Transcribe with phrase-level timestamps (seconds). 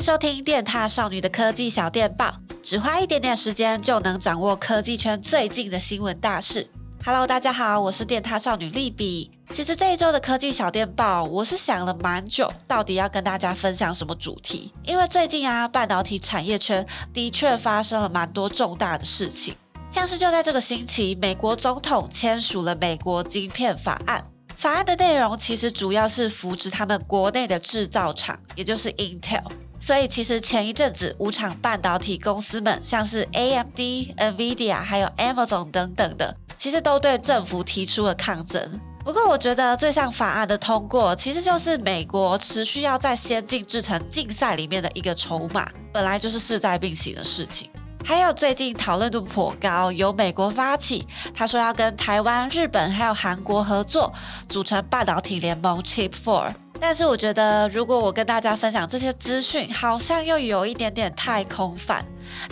[0.00, 6.70] 收听电踏少女的科技小电报，只花一点点时间就能掌握科技圈最近的新闻大事。
[7.04, 9.30] Hello，大家好，我是电踏少女利比。
[9.50, 14.72] 其实这一周的科技小电报，我是想了蛮久，到底要跟大家分享什么主题？
[14.84, 19.54] 因为最近啊，半导体产业圈的确发生了蛮多重大的事情，
[19.90, 24.26] 像是就在这个星期，美国总统签署了美国晶片法案。
[24.56, 29.42] 法案的内容其实主要是扶植他们国内的制造厂，也就是 Intel。
[29.80, 33.78] 所以其实前一阵子，五场半导体公司们，像是 AMD、
[34.16, 38.80] NVIDIA 还有 Amazon 等等的，其实都对政府提出了抗争。
[39.02, 47.70] 不过我觉得这项法案的通过，其实就是美国持续要在先进制程竞赛里面的一个筹码，本来就是势在必行的事情。
[48.04, 54.12] 还有最近讨论度颇高，由美国发起，他说要跟台湾、日本还有韩国合作，
[54.48, 56.52] 组成半导体联盟 Chip Four。
[56.80, 62.04] 但是我觉得，如果我跟大家分享这些资讯，好像又有一点点太空泛。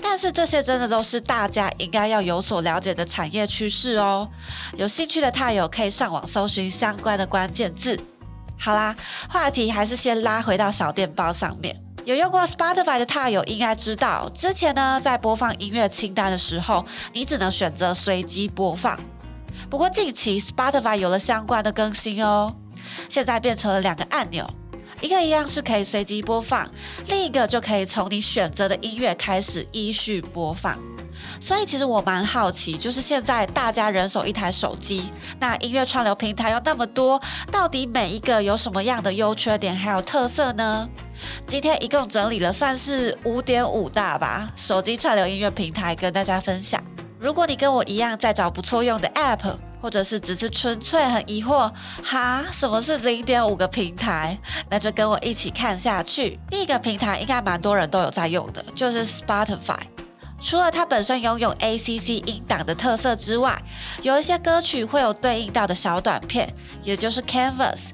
[0.02, 4.28] 但是这些真的都是大家应该要有所了解的产业趋势哦。
[4.76, 7.98] 有兴趣的獭友可以上网搜寻相关的关键字。
[8.58, 8.94] 好啦，
[9.30, 11.80] 话题还是先拉回到小电报上面。
[12.04, 18.98] 有用过 Spotify 的獭友应该知道，之前呢，在播放音乐清单的时候，你只能选择随机播放。
[19.70, 22.54] 不过近期 Spotify 有了相关的更新哦，
[23.08, 24.48] 现在变成了两个按钮，
[25.00, 26.70] 一个一样是可以随机播放，
[27.06, 30.78] 另一个就可以从你选择的音乐开始依序播放。
[31.40, 40.88] 所以其实我蛮好奇，就是现在大家人手一台手机，那音乐串流平台有那么多，到底每一个有什么样的优缺点还有特色呢？
[41.44, 46.80] 今天一共整理了算是五点五大吧，手机串流音乐平台跟大家分享。
[47.18, 54.38] 如果你跟我一样在找不错用的 App，或者是只是纯粹很疑惑，哈，什么是零点五个平台？
[54.70, 56.38] 那就跟我一起看下去。
[56.50, 59.78] 第一个平台应该蛮多人都有在用的，就是 Spotify。
[60.40, 63.60] 除了它本身拥有 ACC 音档的特色之外，
[64.02, 66.48] 有一些歌曲会有对应到的小短片，
[66.84, 67.88] 也就是 Canvas。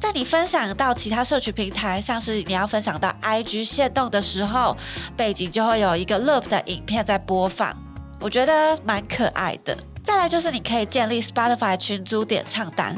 [0.00, 4.76] 在你分享到其他社群平台，像是你要分享到 IG 限动的时候，
[5.16, 7.74] 背景就会有一个 loop 的影片在播放，
[8.20, 9.78] 我觉得蛮可爱的。
[10.06, 12.96] 再来就是你可以建立 Spotify 群组点唱单，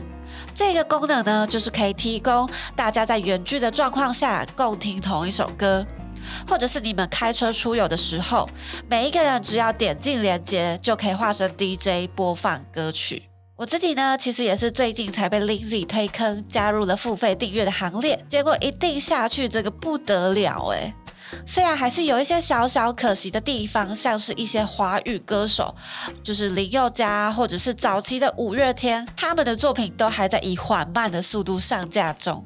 [0.54, 2.46] 这个功能呢，就是可以提供
[2.76, 5.86] 大家在远距的状况下共听同一首歌，
[6.46, 8.46] 或者是你们开车出游的时候，
[8.90, 13.22] 每一个人只要点进连接，就可以化身 DJ 播放歌曲。
[13.56, 18.22] 我自己呢，其实也是最近才被 Lindsay 推坑，加入了付费订阅的行列。
[18.28, 20.94] 结果一订下去，这个不得了诶。
[21.46, 25.74] 虽然还是有一些小小可惜的地方，像是一些华语歌手，
[26.22, 32.44] 就是林宥嘉或者是早期的五月天，他们的作品都还在以缓慢的速度上架中。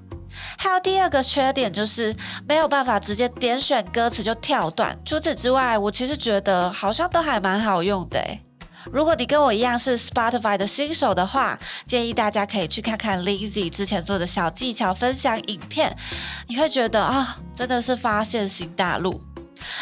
[0.56, 2.16] 还有第二个缺点就是
[2.48, 4.98] 没有办法直接点选歌词就跳段。
[5.04, 8.42] 除此之外，我其实觉得好像都还蛮好用的诶。
[8.90, 15.96] 如果你跟我一样是 Spotify 的新手的话，建议大家可以去看看 Lindsay 之前做的小技巧分享影片，
[16.48, 19.22] 你会觉得啊，真的是发现新大陆。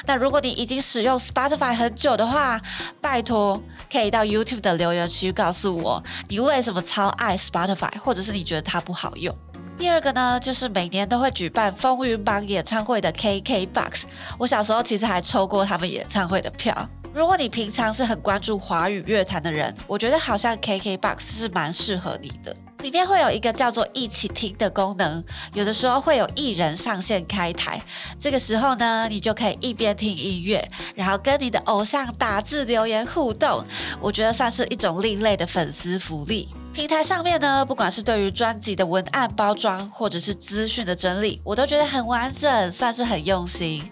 [0.04, 2.60] 那如果你已经使用 Spotify 很久的话，
[3.00, 9.34] 拜托可以到 YouTube 的留言区告诉我，你为什么超爱 Spotify，或者是你觉得它不好用。
[9.78, 14.02] 第二个呢，就是每年都会举办风云榜演唱会的 KKBOX，
[14.38, 16.86] 我小时候其实还抽过他们演唱会的票。
[17.12, 22.56] 如果你平常是很关注华语乐坛的人，我觉得好像 KKBOX 是蛮适合你的。
[22.82, 25.22] 里面会有一个叫做“一起听”的功能，
[25.52, 27.82] 有的时候会有艺人上线开台，
[28.16, 33.64] 这个时候呢，你就可以一边听音乐，然后跟你的偶像打字留言互动。
[34.00, 36.48] 我觉得算是一种另类的粉丝福利。
[36.72, 43.90] 平台上面呢，不管是对于专辑的文案包装，或者是资讯的整理，我都觉得很完整，算是很用心。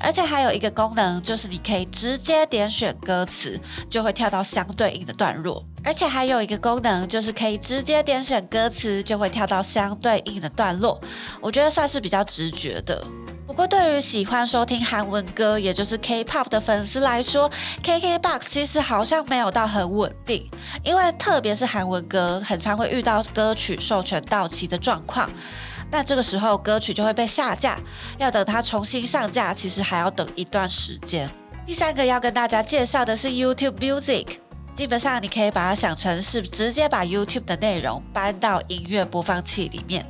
[0.00, 5.64] 而且还有一个功能，就是你可以直接点选歌词，就会跳到相对应的段落。
[5.84, 11.00] 而且还有一个功能，就是可以直接点选歌词，就会跳到相对应的段落。
[11.40, 13.02] 我觉得算是比较直觉的。
[13.46, 17.50] 不过对于喜欢收听韩文歌，也就是 K-pop 的粉丝来说
[17.82, 20.46] ，KKBOX 其实好像没有到很稳定，
[20.84, 25.30] 因为特别是韩文歌，很常会遇到歌曲授权到期的状况。
[25.90, 27.78] 那这个时候歌曲就会被下架，
[28.18, 31.30] 要等它重新上架，其实还要等一段时间。
[31.66, 34.26] 第三个要跟大家介绍的是 YouTube Music，
[34.74, 40.06] 基本上你可以把它想成是直接把 YouTube 的内容搬到音乐播放器里面。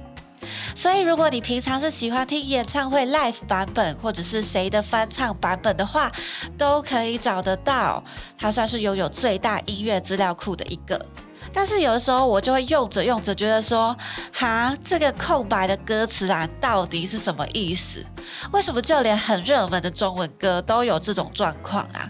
[0.74, 6.10] 所以如果你平常是喜欢听演唱会 Live 版本，或者是谁的翻唱版本的话，
[6.56, 8.02] 都可以找得到。
[8.38, 11.04] 它算是拥有最大音乐资料库的一个。
[11.52, 13.96] 但是有的时候我就会用着用着，觉得说，
[14.32, 18.04] 哈，这个空白的歌词啊到底是什么意思？
[18.52, 22.08] 为什么就连很热门的中文歌都有这种状况啊？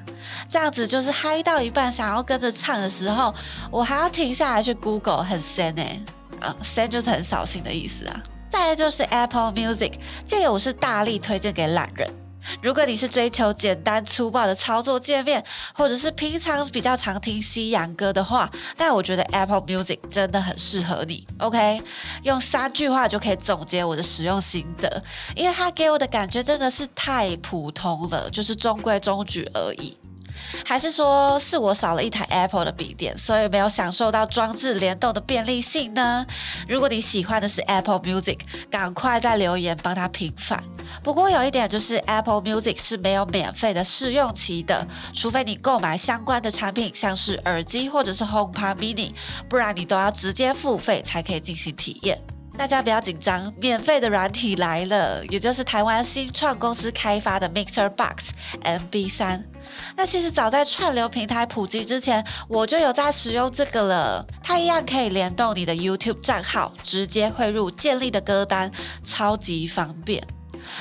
[0.48, 3.34] 这样子就是嗨到一半想要跟着唱的时候，
[3.70, 6.04] 我还要停下来去 Google，很仙呢、欸。
[6.40, 8.20] 啊，仙就是很扫兴的意思啊。
[8.48, 9.94] 再来就是 Apple Music，
[10.24, 12.08] 这个我是大力推荐给懒人。
[12.62, 21.26] 如果你是追求简单粗暴的操作界面，或者是平常比较常听西洋歌的话，那我觉得 Apple Music 真的很适合你。
[21.38, 21.82] OK，
[22.22, 25.02] 用三句话就可以总结我的使用心得，
[25.34, 29.96] 因为它给我的感觉真的是太普通了，就是中规中矩而已。
[30.64, 36.26] 还是说是我少了一台 Apple 的笔电，所以没有享受到装置联动的便利性呢？
[36.68, 38.38] 如果你喜欢的是 Apple Music，
[38.70, 40.62] 赶快在留言帮他平反。
[41.02, 49.12] 不过有一点就是 Apple Music 是没有免费的试用期的，除非你购买相关的产品，像是耳机或者是 HomePod Mini，
[49.48, 52.18] 不然你都要直接付费才可以进行体验。
[52.56, 58.32] 大家不要紧张，免费的软体来了，也就是台湾新创公司开发的 Mixer Box
[58.64, 59.44] MB3。
[59.96, 64.26] 那其实早在串流平台普及之前，我就有在使用这个了。
[64.42, 68.70] 它一样可以联动你的 YouTube 账号，直接汇入建立的歌单，
[69.02, 70.26] 超级方便。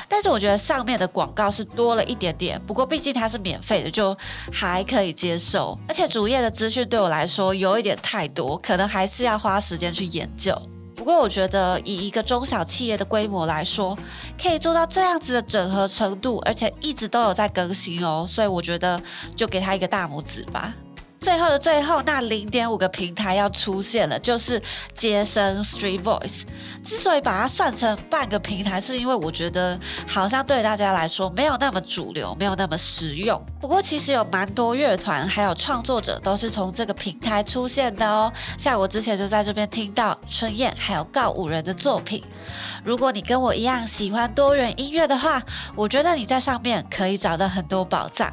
[0.10, 4.16] 但是我觉得上面的广告是多了一点点，不过毕竟它是免费的，就
[4.52, 5.78] 还可以接受。
[5.88, 10.54] 而且主页的资讯对我来说有一点太多，可能还是要花时间去研究。
[11.08, 13.98] 不过我觉得，以一个中小企业的规模来说，
[14.38, 19.02] 可以做到这样子的整合程度，而且一直都有在更新哦，所以我觉得
[19.34, 20.74] 就给他一个大拇指吧。
[21.20, 24.62] 最后的最后，那零点五个平台要出现了，就是
[24.94, 26.44] 街声 Street Voice。
[26.84, 29.78] 之所以把它算成半个平台，是因为我觉得
[30.08, 33.44] 好像对大家来说没有那么主流，没有那么实用。
[33.60, 38.32] 不过其实有蛮多乐团还有创作者都是从这个平台出现的哦。
[38.58, 42.24] 像我之前就在这边听到春燕还有告五人的作品。
[42.84, 45.42] 如果你跟我一样喜欢多元音乐的话，
[45.76, 48.32] 我觉得你在上面可以找到很多宝藏。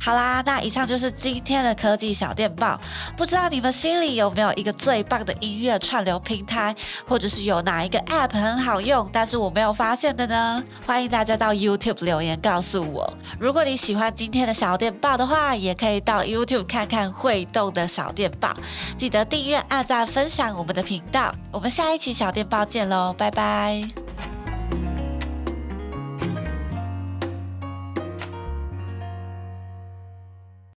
[0.00, 2.80] 好啦，那以上就是今天的科技小电报。
[3.16, 6.74] 不知道你们心里有没有一个最棒的音乐串流平台，
[7.06, 10.62] 或者是有哪一个 App 很好用，但是我没有发现的呢？
[10.86, 13.12] 欢迎大家到 YouTube 留言告诉我。
[13.38, 18.54] 如果你喜欢今天的小电报的话，也可以到 YouTube 看看会动的小电报。
[18.96, 21.34] 记得订阅、按赞、分享我们的频道。
[21.50, 24.01] 我们下一期小电报见喽，拜拜。